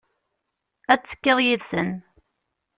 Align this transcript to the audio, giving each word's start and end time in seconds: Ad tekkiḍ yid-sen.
Ad 0.93 0.99
tekkiḍ 1.01 1.37
yid-sen. 1.45 1.89